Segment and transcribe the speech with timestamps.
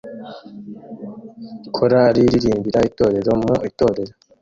[1.75, 4.13] Korali iririmbira itorero mu itorero